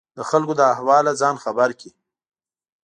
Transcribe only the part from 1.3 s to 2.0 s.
خبر کړي.